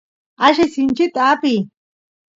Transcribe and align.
alli 0.45 0.65
sinchit 0.73 1.15
apiy 1.31 1.59